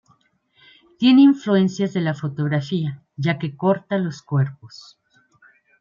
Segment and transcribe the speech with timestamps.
[0.97, 4.99] Tiene influencias de la fotografía, ya que corta los cuerpos.